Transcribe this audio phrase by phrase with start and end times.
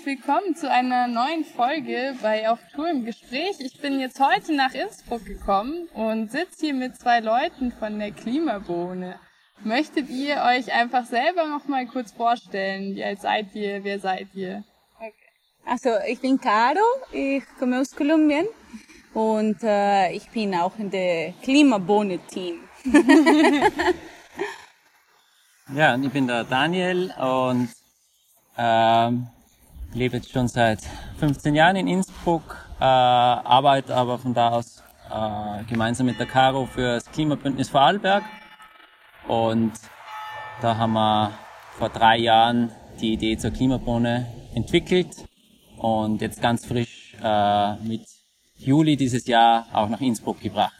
[0.00, 3.56] Herzlich willkommen zu einer neuen Folge bei Auf Tour im Gespräch.
[3.58, 8.10] Ich bin jetzt heute nach Innsbruck gekommen und sitze hier mit zwei Leuten von der
[8.10, 9.16] Klimabohne.
[9.62, 12.94] Möchtet ihr euch einfach selber noch mal kurz vorstellen?
[12.94, 13.84] Wie alt seid ihr?
[13.84, 14.64] Wer seid ihr?
[14.96, 15.12] Okay.
[15.66, 16.80] Also ich bin Caro,
[17.12, 18.46] ich komme aus Kolumbien
[19.12, 22.60] und äh, ich bin auch in der Klimabohne-Team.
[25.74, 27.68] ja, und ich bin der Daniel und
[28.56, 29.28] ähm,
[29.92, 30.80] lebe jetzt schon seit
[31.18, 36.66] 15 Jahren in Innsbruck, äh, arbeite aber von da aus äh, gemeinsam mit der Caro
[36.66, 38.24] für das Klimabündnis Vorarlberg.
[39.26, 39.72] Und
[40.60, 41.32] da haben wir
[41.78, 45.14] vor drei Jahren die Idee zur Klimabohne entwickelt
[45.76, 48.02] und jetzt ganz frisch äh, mit
[48.56, 50.74] Juli dieses Jahr auch nach Innsbruck gebracht.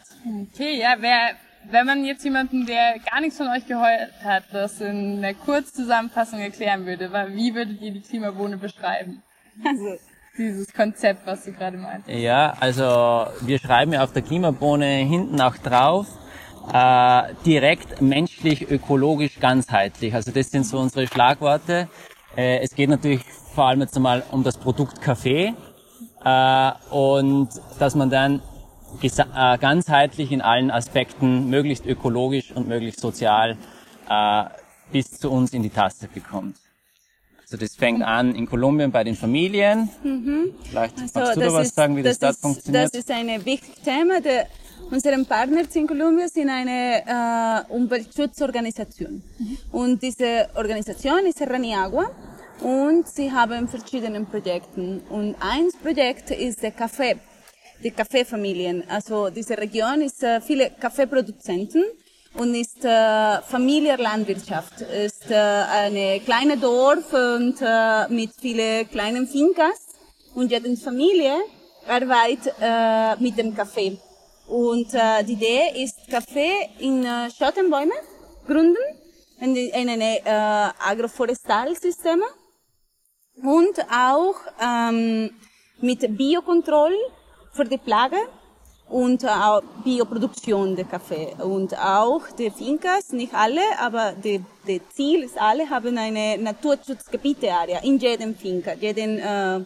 [0.53, 1.37] Okay, ja, wer
[1.71, 6.41] wenn man jetzt jemanden, der gar nichts von euch gehört hat, das in einer Kurzzusammenfassung
[6.41, 9.23] erklären würde, wie würdet ihr die Klimabohne beschreiben?
[9.65, 9.97] Also
[10.39, 12.09] dieses Konzept, was du gerade meinst.
[12.09, 16.07] Ja, also wir schreiben ja auf der Klimabohne hinten auch drauf,
[16.73, 20.15] äh, direkt menschlich, ökologisch, ganzheitlich.
[20.15, 21.89] Also das sind so unsere Schlagworte.
[22.37, 23.23] Äh, es geht natürlich
[23.55, 25.55] vor allem jetzt einmal um das Produkt Kaffee
[26.25, 28.41] äh, und dass man dann
[29.03, 33.57] äh, ganzheitlich in allen Aspekten, möglichst ökologisch und möglichst sozial
[34.09, 34.45] äh,
[34.93, 36.57] bis zu uns in die Tasse bekommt.
[37.43, 39.89] Also das fängt an in Kolumbien bei den Familien.
[40.05, 40.55] Mhm.
[40.63, 42.95] Vielleicht also magst du da was ist, sagen, wie das, das dort ist, funktioniert?
[42.95, 44.21] Das ist ein wichtiges Thema.
[44.21, 44.47] Der,
[44.89, 49.23] unsere Partner in Kolumbien sind eine äh, Umweltschutzorganisation.
[49.39, 49.59] Mhm.
[49.73, 52.11] Und diese Organisation ist Raniagua
[52.61, 55.01] und sie haben verschiedene Projekte.
[55.09, 57.17] Und ein Projekt ist der Café
[57.83, 58.85] die Kaffeefamilien.
[58.89, 61.85] Also diese Region ist äh, viele Kaffeeproduzenten
[62.35, 64.81] und ist äh, Familienlandwirtschaft.
[64.83, 69.87] Ist äh, eine kleine Dorf und äh, mit vielen kleinen Fincas
[70.35, 71.35] und jede Familie
[71.89, 73.99] arbeitet äh, mit dem Kaffee.
[74.47, 77.95] Und äh, die Idee ist, Kaffee in äh, Schottenbäume
[78.47, 78.77] gründen,
[79.41, 82.25] in, in eine äh, Agroforestalsysteme
[83.43, 85.31] und auch ähm,
[85.81, 86.97] mit Biokontrolle
[87.53, 88.17] für die Plage
[88.91, 91.35] und auch Bioproduktion der Kaffee.
[91.39, 97.79] Und auch die Fincas, nicht alle, aber die, die Ziel ist, alle haben eine Naturschutzgebiete-Area
[97.83, 99.61] in jedem Finca, jeden, äh,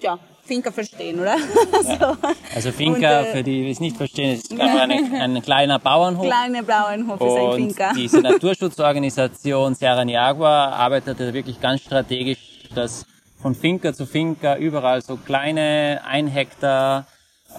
[0.00, 1.36] ja, Finca verstehen, oder?
[1.36, 1.98] Ja.
[1.98, 2.28] so.
[2.54, 6.26] Also Finca, und, äh, für die, die es nicht verstehen, ist ein, ein kleiner Bauernhof.
[6.26, 7.90] Kleiner Bauernhof ist ein Finca.
[7.90, 13.06] Und diese Naturschutzorganisation Serra Niagua arbeitet wirklich ganz strategisch, dass
[13.44, 17.06] von Finca zu Finca überall so kleine ein Hektar,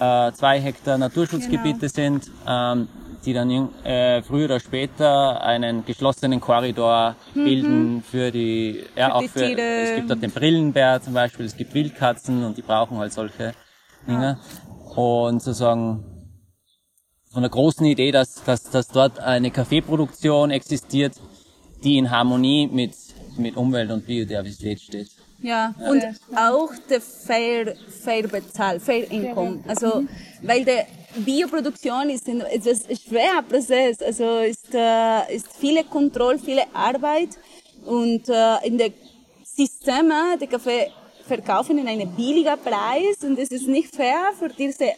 [0.00, 1.92] äh, zwei Hektar Naturschutzgebiete genau.
[1.92, 2.88] sind, ähm,
[3.24, 7.44] die dann äh, früher oder später einen geschlossenen Korridor mhm.
[7.44, 9.60] bilden für die, ja für auch die für, Tiere.
[9.60, 13.54] es gibt dort den Brillenbär zum Beispiel, es gibt Wildkatzen und die brauchen halt solche
[14.08, 14.40] Dinge.
[14.40, 15.00] Ja.
[15.00, 16.04] Und sozusagen
[17.30, 21.12] von der großen Idee, dass, dass, dass dort eine Kaffeeproduktion existiert,
[21.84, 22.96] die in Harmonie mit,
[23.38, 25.25] mit Umwelt und Biodiversität steht.
[25.46, 26.02] Ja, und
[26.34, 29.62] auch der fair, fair Bezahl, fair Income.
[29.68, 30.04] Also,
[30.42, 30.86] weil der
[31.24, 34.02] Bioproduktion ist ein etwas schwerer Prozess.
[34.02, 37.38] Also, ist, äh, ist viele Kontrolle, viele Arbeit
[37.84, 38.90] und äh, in der
[39.44, 40.90] Systeme, die Kaffee
[41.28, 44.94] verkaufen in einem billigen Preis und es ist nicht fair für diese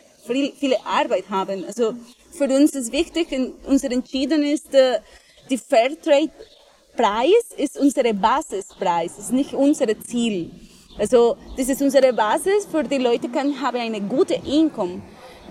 [0.59, 1.63] viele Arbeit haben.
[1.67, 1.93] Also,
[2.31, 3.29] für uns ist wichtig,
[3.67, 5.01] unser Entschieden ist, äh,
[5.51, 6.31] die Fairtrade
[6.99, 10.51] Preis ist unsere Basispreis, ist nicht unser Ziel.
[10.99, 15.01] Also das ist unsere Basis, für die Leute kann haben eine gute Einkommen.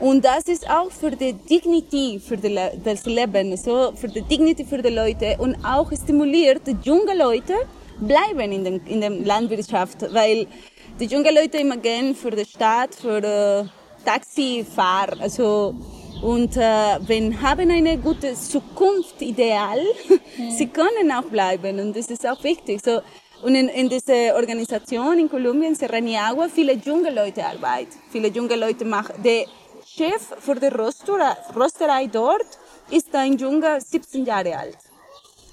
[0.01, 2.53] Und das ist auch für die Dignity für die,
[2.83, 7.53] das Leben, so für die Dignity für die Leute und auch stimuliert die junge Leute
[8.01, 10.47] bleiben in, den, in der Landwirtschaft, weil
[10.99, 13.69] die junge Leute immer gehen für die Stadt, für die
[14.03, 15.75] Taxifahrer, also
[16.21, 19.79] und äh, wenn haben eine gute Zukunft ideal,
[20.37, 20.51] mhm.
[20.57, 22.81] sie können auch bleiben und das ist auch wichtig.
[22.83, 23.01] So,
[23.43, 27.95] und in, in dieser Organisation in Kolumbien, Serraniagua, viele junge Leute arbeiten.
[28.11, 29.21] Viele junge Leute machen.
[29.23, 29.45] Der
[29.85, 32.47] Chef für die Rösterei dort
[32.89, 34.77] ist ein junger 17 Jahre alt.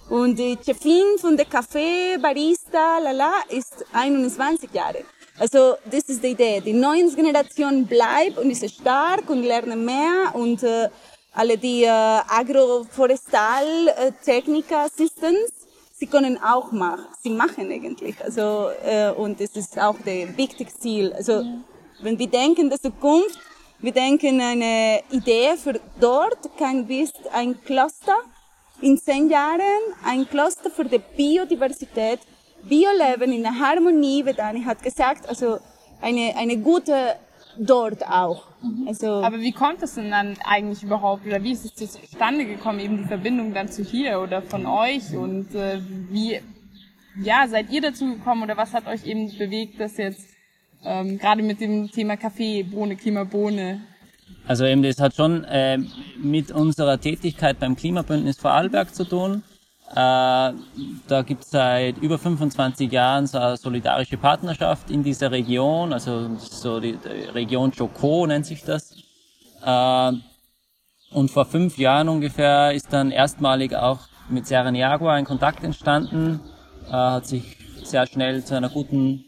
[0.09, 5.05] Und die Chefin von der Café, Barista, lala, ist 21 Jahre.
[5.39, 6.61] Also das ist die Idee.
[6.61, 10.89] Die neue Generation bleibt und ist stark und lernt mehr und äh,
[11.33, 14.13] alle die äh, Agroforestal äh,
[15.97, 17.07] sie können auch machen.
[17.21, 18.15] Sie machen eigentlich.
[18.23, 21.13] Also äh, und das ist auch der wichtigste Ziel.
[21.13, 21.45] Also ja.
[22.03, 23.39] wenn wir denken der Zukunft,
[23.81, 28.17] wir denken eine Idee für dort kann bis ein Cluster
[28.81, 32.21] in zehn Jahren ein Cluster für die Biodiversität
[32.69, 35.59] Bio-Leben in der Harmonie, wie Dani hat gesagt, also
[36.01, 37.17] eine, eine gute
[37.59, 38.45] dort auch.
[38.87, 42.81] Also, Aber wie kommt es denn dann eigentlich überhaupt oder wie ist es zustande gekommen,
[42.81, 45.81] eben die Verbindung dann zu hier oder von euch und äh,
[46.11, 46.41] wie
[47.23, 50.29] ja, seid ihr dazu gekommen oder was hat euch eben bewegt, das jetzt
[50.85, 53.81] ähm, gerade mit dem Thema Kaffee, Bohne, Klimabohne?
[54.47, 55.79] Also eben das hat schon äh,
[56.17, 59.43] mit unserer Tätigkeit beim Klimabündnis Vorarlberg zu tun.
[59.94, 60.52] Äh,
[61.06, 66.37] da gibt es seit über 25 Jahren so eine solidarische Partnerschaft in dieser Region, also
[66.37, 66.99] so die,
[67.32, 68.96] Region Choco nennt sich das.
[69.64, 70.12] Äh,
[71.12, 76.41] und vor fünf Jahren ungefähr ist dann erstmalig auch mit Serra Niagua ein Kontakt entstanden,
[76.88, 79.25] äh, hat sich sehr schnell zu einer guten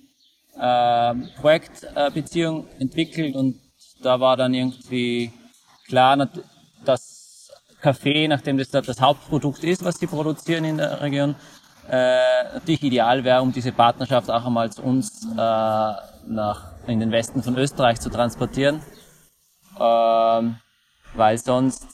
[0.58, 3.60] äh, Projektbeziehung entwickelt und
[4.02, 5.30] da war dann irgendwie
[5.86, 6.28] klar,
[6.84, 7.15] dass
[7.87, 11.37] Kaffee, nachdem das das Hauptprodukt ist, was sie produzieren in der Region,
[11.88, 12.19] äh,
[12.55, 17.44] natürlich ideal wäre, um diese Partnerschaft auch einmal zu uns äh, nach in den Westen
[17.44, 18.81] von Österreich zu transportieren,
[19.79, 20.56] ähm,
[21.15, 21.87] weil sonst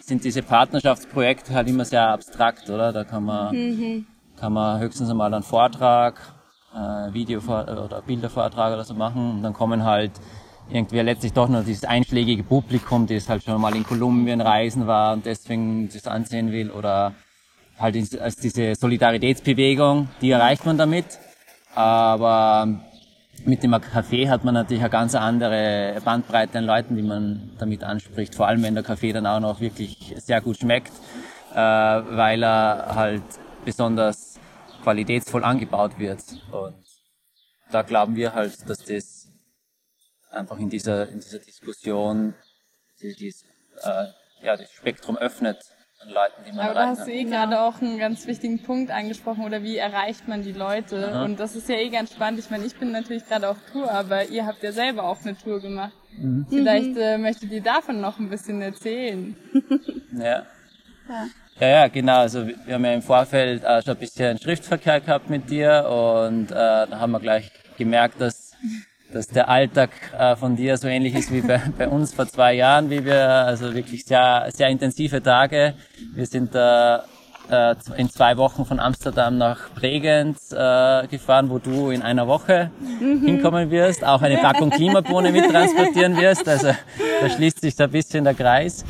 [0.00, 2.92] sind diese Partnerschaftsprojekte halt immer sehr abstrakt, oder?
[2.92, 4.06] Da kann man mhm.
[4.36, 6.20] kann man höchstens einmal einen Vortrag,
[6.74, 10.12] äh, Video oder Bildervortrag oder so machen und dann kommen halt
[10.72, 15.12] irgendwie letztlich doch nur dieses einschlägige Publikum, das halt schon mal in Kolumbien reisen war
[15.12, 17.14] und deswegen das ansehen will oder
[17.78, 21.06] halt als diese Solidaritätsbewegung, die erreicht man damit.
[21.74, 22.68] Aber
[23.44, 27.82] mit dem Kaffee hat man natürlich eine ganz andere Bandbreite an Leuten, die man damit
[27.82, 28.34] anspricht.
[28.34, 30.92] Vor allem, wenn der Kaffee dann auch noch wirklich sehr gut schmeckt,
[31.52, 33.22] äh, weil er halt
[33.64, 34.38] besonders
[34.82, 36.20] qualitätsvoll angebaut wird.
[36.50, 36.74] Und
[37.70, 39.19] da glauben wir halt, dass das
[40.30, 42.34] einfach in dieser, in dieser Diskussion
[43.00, 43.34] die, die,
[43.82, 44.06] äh,
[44.42, 45.58] ja, das Spektrum öffnet
[46.00, 48.90] an Leuten, die man Aber da hast du eh gerade auch einen ganz wichtigen Punkt
[48.90, 51.08] angesprochen, oder wie erreicht man die Leute?
[51.08, 51.24] Aha.
[51.24, 52.40] Und das ist ja eh ganz spannend.
[52.40, 55.36] Ich meine, ich bin natürlich gerade auf Tour, aber ihr habt ja selber auch eine
[55.36, 55.92] Tour gemacht.
[56.16, 56.46] Mhm.
[56.48, 59.36] Vielleicht äh, möchtet ihr davon noch ein bisschen erzählen.
[60.12, 60.46] ja.
[61.08, 61.26] ja.
[61.60, 62.20] Ja, ja, genau.
[62.20, 66.50] Also wir haben ja im Vorfeld äh, schon ein bisschen Schriftverkehr gehabt mit dir und
[66.50, 68.56] äh, da haben wir gleich gemerkt, dass
[69.12, 72.54] dass der Alltag äh, von dir so ähnlich ist wie bei, bei uns vor zwei
[72.54, 75.74] Jahren, wie wir, also wirklich sehr, sehr intensive Tage.
[76.14, 76.98] Wir sind äh,
[77.50, 82.70] äh, in zwei Wochen von Amsterdam nach Bregenz äh, gefahren, wo du in einer Woche
[82.80, 83.24] mhm.
[83.24, 86.48] hinkommen wirst, auch eine Packung Klimabohne mit transportieren wirst.
[86.48, 86.68] Also
[87.20, 88.84] da schließt sich da ein bisschen der Kreis.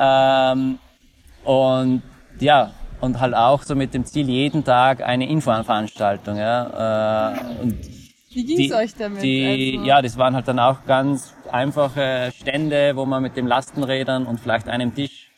[0.00, 0.78] Ähm,
[1.44, 2.02] und
[2.40, 6.36] ja, und halt auch so mit dem Ziel, jeden Tag eine Infoveranstaltung.
[6.36, 7.97] Ja, äh, und
[8.30, 9.22] wie ging's die, euch damit?
[9.22, 9.86] Die, also?
[9.86, 14.40] Ja, das waren halt dann auch ganz einfache Stände, wo man mit den Lastenrädern und
[14.40, 15.30] vielleicht einem Tisch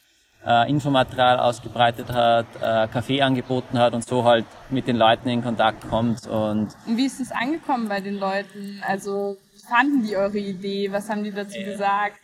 [0.45, 5.43] äh, Infomaterial ausgebreitet hat, äh, Kaffee angeboten hat und so halt mit den Leuten in
[5.43, 6.27] Kontakt kommt.
[6.27, 8.83] Und, und wie ist es angekommen bei den Leuten?
[8.87, 9.37] Also
[9.69, 10.91] fanden die eure Idee?
[10.91, 12.19] Was haben die dazu äh, gesagt?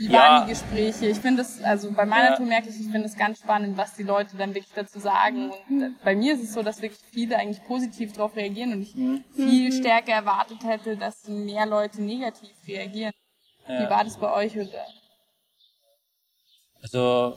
[0.00, 0.18] Wie ja.
[0.18, 1.08] waren die Gespräche?
[1.08, 2.36] Ich finde es, also bei meiner ja.
[2.36, 5.50] Tour merke ich, ich finde es ganz spannend, was die Leute dann wirklich dazu sagen.
[5.68, 8.80] Und äh, bei mir ist es so, dass wirklich viele eigentlich positiv darauf reagieren und
[8.80, 9.22] ich mhm.
[9.34, 13.12] viel stärker erwartet hätte, dass mehr Leute negativ reagieren.
[13.68, 13.80] Ja.
[13.80, 14.56] Wie war das bei euch?
[14.56, 14.86] Oder?
[16.80, 17.36] Also,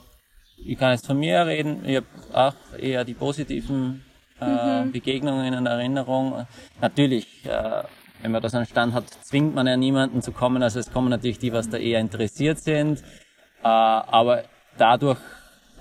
[0.56, 1.84] ich kann jetzt von mir reden.
[1.84, 4.06] Ich habe auch eher die positiven
[4.40, 4.94] äh, mhm.
[4.94, 6.48] Begegnungen in Erinnerung.
[6.80, 7.84] Natürlich, äh,
[8.24, 10.64] wenn man das an Stand hat, zwingt man ja niemanden zu kommen.
[10.64, 13.00] Also es kommen natürlich die, was da eher interessiert sind.
[13.62, 14.44] Äh, aber
[14.78, 15.20] dadurch,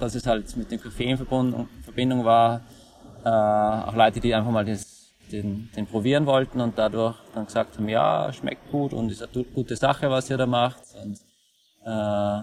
[0.00, 2.62] dass es halt mit dem Kaffee in Verbindung war,
[3.24, 7.78] äh, auch Leute, die einfach mal das, den, den probieren wollten und dadurch dann gesagt
[7.78, 10.82] haben, ja, schmeckt gut und ist eine gute Sache, was ihr da macht.
[11.00, 11.20] Und,
[11.84, 12.42] äh,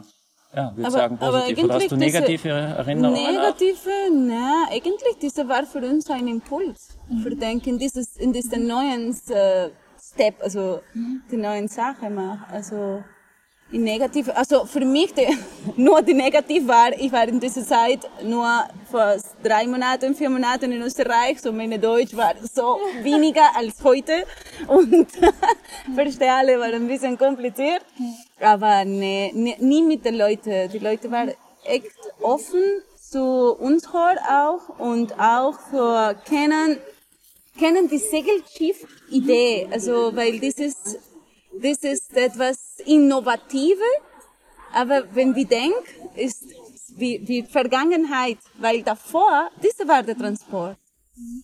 [0.56, 1.64] ja, würde sagen positiv.
[1.66, 3.22] Oder hast du negative Erinnerungen?
[3.22, 6.98] Negative, nein, eigentlich, diese war für uns ein Impuls.
[7.10, 7.20] Mhm.
[7.20, 9.70] Für denken, dieses, in diesen neuen äh,
[10.14, 10.82] Step, also
[11.32, 12.52] die neuen Sachen mache.
[12.52, 13.04] Also
[13.72, 15.28] die negative, also für mich die,
[15.78, 20.72] nur die negativ war, ich war in dieser Zeit nur vor drei Monaten, vier Monaten
[20.72, 24.26] in Österreich, so meine Deutsch war so weniger als heute
[24.68, 25.08] und
[25.96, 27.86] verstehe alle war ein bisschen kompliziert,
[28.40, 30.70] aber nee, nie, nie mit den Leuten.
[30.72, 31.32] Die Leute waren
[31.64, 36.78] echt offen zu uns auch und auch für kennen
[37.60, 41.00] kennen die Segelschiff-Idee, also weil das ist,
[41.62, 43.96] das ist etwas Innovatives,
[44.74, 45.84] aber wenn wir denken,
[46.16, 46.46] ist
[46.96, 50.78] wie die Vergangenheit, weil davor, das war der Transport.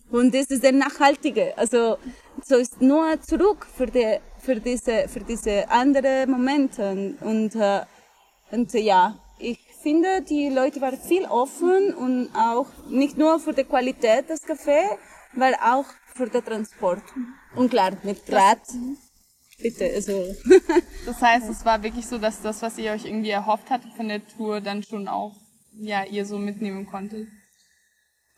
[0.09, 1.57] Und das ist der nachhaltige.
[1.57, 1.97] Also,
[2.43, 7.17] so ist nur zurück für die, für diese, für diese andere Momente.
[7.21, 7.81] Und, äh,
[8.51, 13.65] und ja, ich finde, die Leute waren viel offen und auch nicht nur für die
[13.65, 14.97] Qualität des Kaffees,
[15.33, 17.03] war auch für den Transport.
[17.55, 18.59] Und klar, mit Rad.
[19.61, 20.35] Bitte, also.
[21.05, 24.07] Das heißt, es war wirklich so, dass das, was ihr euch irgendwie erhofft hattet von
[24.07, 25.33] der Tour, dann schon auch,
[25.79, 27.27] ja, ihr so mitnehmen konntet.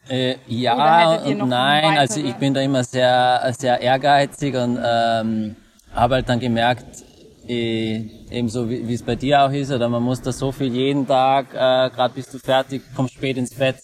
[0.09, 5.55] Äh, ja und nein, also ich bin da immer sehr, sehr ehrgeizig und ähm,
[5.93, 7.03] habe halt dann gemerkt,
[7.47, 10.73] äh, ebenso wie wie es bei dir auch ist, oder man muss da so viel
[10.73, 13.77] jeden Tag, äh, gerade bist du fertig, kommst spät ins Bett,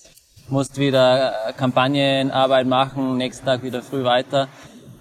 [0.50, 4.48] musst wieder äh, Kampagnenarbeit machen, nächsten Tag wieder früh weiter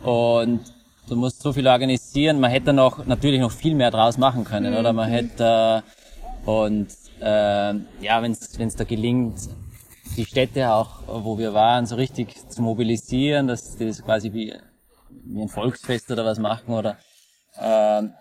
[0.02, 0.60] und
[1.08, 2.40] du musst so viel organisieren.
[2.40, 5.82] Man hätte noch natürlich noch viel mehr draus machen können, oder man hätte
[6.46, 6.88] äh, und
[7.20, 9.36] äh, ja, wenn es da gelingt,
[10.16, 14.54] die Städte auch, wo wir waren, so richtig zu mobilisieren, dass die das quasi wie,
[15.24, 16.98] wie ein Volksfest oder was machen oder
[17.60, 18.12] ähm,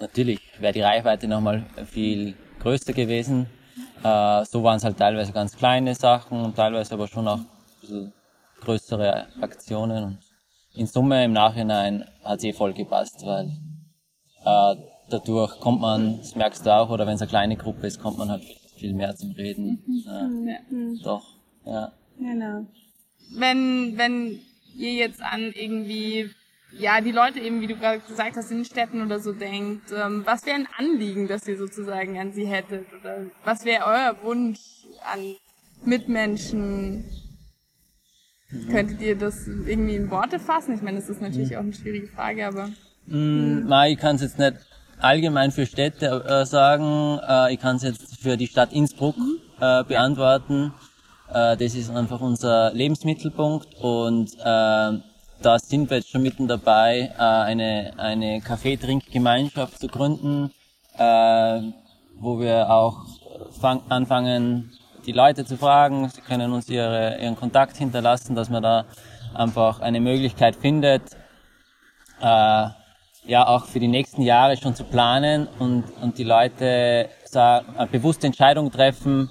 [0.00, 3.46] natürlich wäre die Reichweite nochmal viel größer gewesen.
[4.02, 7.46] Äh, so waren es halt teilweise ganz kleine Sachen und teilweise aber schon auch ein
[7.80, 8.12] bisschen
[8.60, 10.04] größere Aktionen.
[10.04, 10.18] Und
[10.74, 13.46] in Summe im Nachhinein hat es eh voll gepasst, weil
[14.44, 14.76] äh,
[15.10, 18.18] dadurch kommt man, das merkst du auch, oder wenn es eine kleine Gruppe ist, kommt
[18.18, 18.42] man halt
[18.76, 19.82] viel mehr zum Reden.
[20.04, 20.28] Ja,
[21.02, 21.24] Doch,
[21.64, 21.92] ja.
[22.18, 22.66] Genau.
[23.34, 24.40] Wenn, wenn
[24.76, 26.30] ihr jetzt an irgendwie,
[26.78, 30.22] ja, die Leute eben, wie du gerade gesagt hast, in Städten oder so denkt, ähm,
[30.24, 32.86] was wäre ein Anliegen, das ihr sozusagen an sie hättet?
[33.00, 34.60] Oder was wäre euer Wunsch
[35.12, 35.36] an
[35.84, 37.04] Mitmenschen?
[38.70, 40.74] Könntet ihr das irgendwie in Worte fassen?
[40.74, 42.68] Ich meine, das ist natürlich auch eine schwierige Frage, aber
[43.06, 44.54] Mm, nein, ich kann es jetzt nicht
[44.98, 47.18] allgemein für Städte äh, sagen.
[47.26, 49.16] Äh, ich kann es jetzt für die Stadt Innsbruck
[49.60, 50.72] äh, beantworten.
[51.28, 54.98] Äh, das ist einfach unser Lebensmittelpunkt und äh,
[55.42, 60.52] da sind wir jetzt schon mitten dabei, äh, eine, eine Kaffeetrinkgemeinschaft zu gründen,
[60.96, 61.60] äh,
[62.18, 62.98] wo wir auch
[63.60, 64.72] fang, anfangen,
[65.04, 66.08] die Leute zu fragen.
[66.08, 68.84] Sie können uns ihre, ihren Kontakt hinterlassen, dass man da
[69.34, 71.02] einfach eine Möglichkeit findet,
[72.20, 72.66] äh,
[73.24, 77.08] ja auch für die nächsten Jahre schon zu planen und, und die Leute
[77.90, 79.30] bewusste Entscheidung treffen,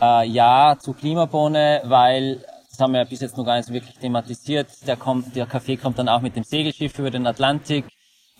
[0.00, 2.44] ja zu Klimabohne, weil
[2.82, 4.68] haben wir bis jetzt noch gar nicht wirklich thematisiert.
[4.86, 7.86] Der, kommt, der Kaffee kommt dann auch mit dem Segelschiff über den Atlantik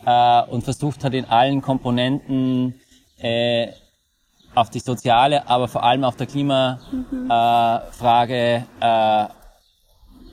[0.04, 2.80] äh, und versucht halt in allen Komponenten
[3.18, 3.68] äh,
[4.54, 9.26] auf die soziale, aber vor allem auf der Klimafrage äh, Frage, äh,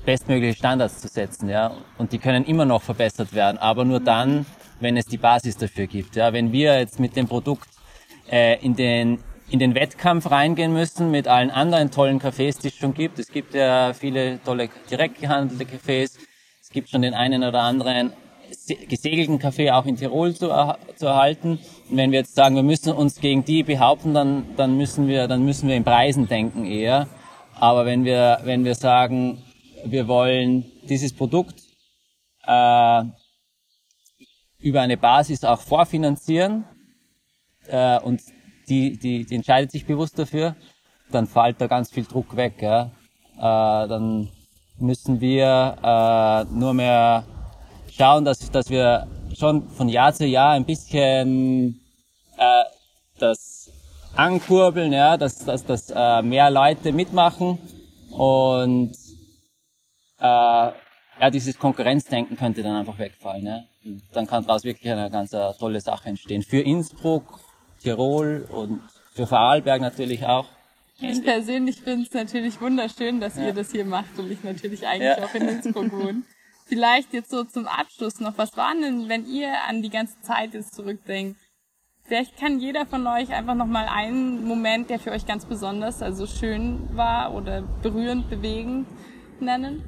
[0.05, 1.71] bestmögliche Standards zu setzen, ja.
[1.97, 4.45] Und die können immer noch verbessert werden, aber nur dann,
[4.79, 6.33] wenn es die Basis dafür gibt, ja.
[6.33, 7.69] Wenn wir jetzt mit dem Produkt
[8.29, 12.75] äh, in den in den Wettkampf reingehen müssen mit allen anderen tollen Cafés, die es
[12.75, 13.19] schon gibt.
[13.19, 16.17] Es gibt ja viele tolle direkt gehandelte Cafés.
[16.61, 18.13] Es gibt schon den einen oder anderen
[18.51, 20.49] se- gesegelten Kaffee auch in Tirol zu,
[20.95, 21.59] zu erhalten.
[21.89, 25.27] Und wenn wir jetzt sagen, wir müssen uns gegen die behaupten, dann, dann müssen wir,
[25.27, 27.07] dann müssen wir in Preisen denken eher.
[27.55, 29.43] Aber wenn wir, wenn wir sagen,
[29.83, 31.59] wir wollen dieses Produkt
[32.45, 33.03] äh,
[34.59, 36.65] über eine Basis auch vorfinanzieren
[37.67, 38.21] äh, und
[38.69, 40.55] die, die, die entscheidet sich bewusst dafür,
[41.11, 42.61] dann fällt da ganz viel Druck weg.
[42.61, 42.91] Ja?
[43.37, 44.29] Äh, dann
[44.77, 47.25] müssen wir äh, nur mehr
[47.91, 49.07] schauen, dass, dass wir
[49.37, 51.79] schon von Jahr zu Jahr ein bisschen
[52.37, 52.63] äh,
[53.17, 53.71] das
[54.15, 57.57] ankurbeln, ja, dass, dass, dass äh, mehr Leute mitmachen
[58.11, 58.91] und
[60.19, 60.71] äh,
[61.21, 63.45] ja, dieses Konkurrenzdenken könnte dann einfach wegfallen.
[63.45, 63.59] Ja.
[64.13, 66.41] Dann kann daraus wirklich eine ganz äh, tolle Sache entstehen.
[66.41, 67.39] Für Innsbruck,
[67.81, 68.81] Tirol und
[69.13, 70.45] für Vorarlberg natürlich auch.
[71.01, 75.17] ich persönlich finde es natürlich wunderschön, dass ihr das hier macht und ich natürlich eigentlich
[75.17, 75.23] Ja.
[75.23, 76.21] auch in Innsbruck wohne.
[76.65, 80.53] Vielleicht jetzt so zum Abschluss noch, was war denn, wenn ihr an die ganze Zeit
[80.53, 81.37] jetzt zurückdenkt?
[82.03, 86.27] Vielleicht kann jeder von euch einfach nochmal einen Moment, der für euch ganz besonders, also
[86.27, 88.87] schön war oder berührend, bewegend
[89.39, 89.83] nennen.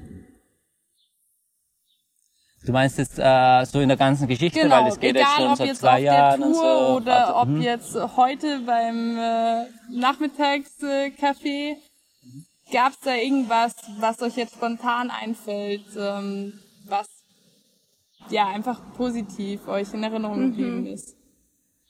[2.63, 5.38] Du meinst jetzt äh, so in der ganzen Geschichte, weil es geht Genau, egal jetzt
[5.38, 6.96] schon ob seit jetzt zwei auf der Jahren Tour und so.
[6.96, 7.62] oder Also, ob mhm.
[7.62, 11.77] jetzt heute beim äh, Nachmittagscafé.
[12.72, 16.53] Gab es da irgendwas, was euch jetzt spontan einfällt, ähm,
[16.86, 17.08] was
[18.30, 21.15] ja einfach positiv euch in Erinnerung geblieben ist?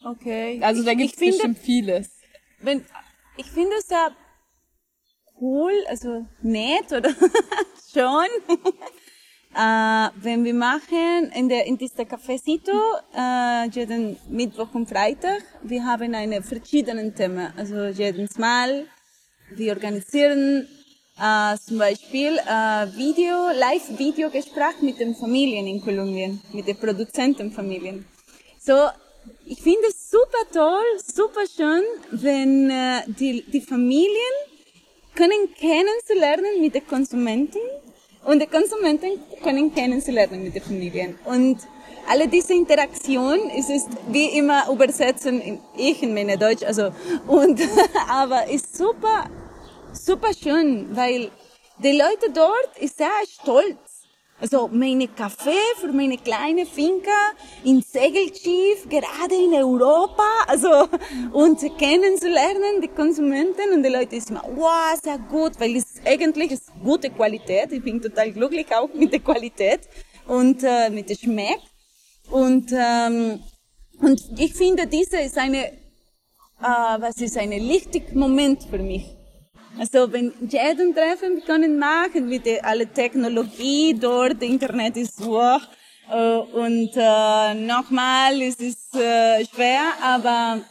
[0.03, 0.59] Okay.
[0.63, 2.09] Also da gibt es bestimmt vieles.
[2.61, 2.83] wenn,
[3.37, 4.09] ich finde es ja
[5.39, 7.09] cool, also nett oder
[7.93, 8.27] schon,
[9.55, 12.71] äh, wenn wir machen in der in dieser Cafecito
[13.15, 18.87] äh, jeden Mittwoch und Freitag, wir haben eine verschiedenen Themen, also jedes Mal
[19.55, 20.67] wir organisieren
[21.19, 28.05] äh, zum Beispiel äh, Video, Live-Video-Gespräch mit den Familien in Kolumbien, mit den Produzentenfamilien.
[28.59, 28.87] So,
[29.45, 34.35] ich finde es super toll, super schön, wenn äh, die, die Familien
[35.15, 37.59] können kennenzulernen mit den Konsumenten
[38.23, 41.17] und die Konsumenten können kennenzulernen mit den Familien.
[41.25, 41.59] Und
[42.09, 46.91] alle diese Interaktion ist es wie immer übersetzen, ich in meine Deutsch, also,
[47.27, 47.61] und,
[48.09, 49.29] aber ist super,
[49.93, 51.31] super schön, weil
[51.79, 54.00] die Leute dort ist sehr stolz.
[54.41, 57.11] Also meine Kaffee für meine kleine Finca
[57.63, 60.87] in Segelschiff, gerade in Europa, also
[61.31, 66.53] und kennenzulernen, die Konsumenten und die Leute ist immer, wow, sehr gut, weil es eigentlich
[66.53, 67.71] ist gute Qualität.
[67.71, 69.81] Ich bin total glücklich auch mit der Qualität
[70.27, 71.59] und äh, mit dem Schmeck.
[72.31, 73.41] Und, ähm,
[73.99, 79.20] und ich finde, diese ist eine, äh, was ist ein wichtiger Moment für mich.
[79.79, 85.61] Also wenn jeden Treffen können machen mit der alle Technologie dort, Internet ist wow.
[86.09, 90.61] Äh, und äh, nochmal, es ist äh, schwer, aber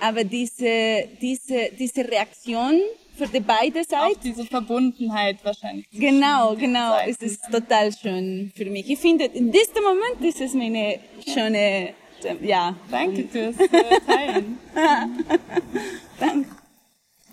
[0.00, 2.80] aber diese diese diese Reaktion
[3.16, 4.16] für die beide Seiten.
[4.16, 5.86] Auch diese Verbundenheit wahrscheinlich.
[5.90, 6.92] Genau, genau.
[6.92, 7.10] Seiten.
[7.10, 8.88] Es ist total schön für mich.
[8.88, 11.94] Ich finde, in diesem Moment ist es meine schöne,
[12.40, 12.74] ja.
[12.90, 13.68] Danke fürs äh,
[14.06, 14.58] Teilen.
[16.20, 16.61] Danke.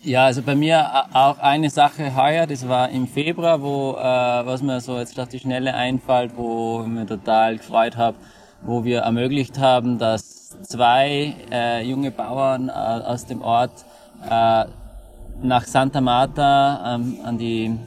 [0.02, 4.62] Ja, also bei mir auch eine Sache heuer, das war im Februar, wo, äh, was
[4.62, 8.16] mir so jetzt auf die Schnelle einfällt, wo ich mir total gefreut habe,
[8.62, 13.84] wo wir ermöglicht haben, dass zwei äh, junge Bauern äh, aus dem Ort
[14.24, 14.66] äh,
[15.42, 17.78] nach Santa Marta ähm, an, die,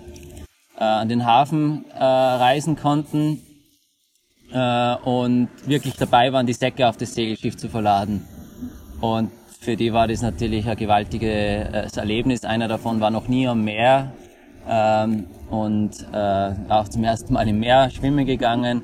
[0.76, 3.40] äh, an den Hafen äh, reisen konnten
[4.52, 8.28] äh, und wirklich dabei waren, die Säcke auf das Segelschiff zu verladen.
[9.00, 9.30] Und
[9.62, 12.44] für die war das natürlich ein gewaltiges Erlebnis.
[12.44, 14.12] Einer davon war noch nie am Meer
[14.68, 18.82] ähm, und äh, auch zum ersten Mal im Meer schwimmen gegangen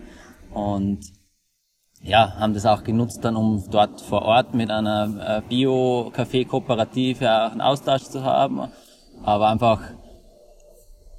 [0.52, 1.00] und
[2.00, 7.50] ja, haben das auch genutzt dann, um dort vor Ort mit einer äh, Bio-Kaffee-Kooperative auch
[7.50, 8.68] einen Austausch zu haben.
[9.24, 9.80] Aber einfach,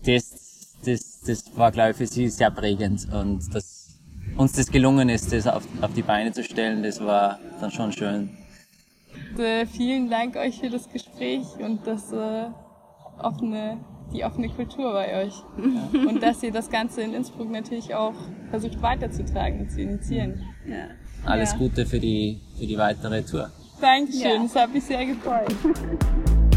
[0.06, 3.12] das, das, das war, glaube ich, für sie sehr prägend.
[3.12, 4.00] Und dass
[4.38, 7.91] uns das gelungen ist, das auf, auf die Beine zu stellen, das war dann schon
[7.91, 8.30] schön.
[9.39, 12.47] Äh, vielen Dank euch für das Gespräch und das äh,
[13.19, 13.78] offene
[14.13, 15.34] die offene Kultur bei euch.
[15.58, 16.10] Ja.
[16.10, 18.15] Und dass ihr das Ganze in Innsbruck natürlich auch
[18.49, 20.43] versucht weiterzutragen und zu initiieren.
[20.67, 20.88] Ja.
[21.25, 21.58] Alles ja.
[21.58, 23.52] Gute für die, für die weitere Tour.
[23.80, 24.43] Dankeschön, ja.
[24.43, 25.56] das hat mich sehr gefreut.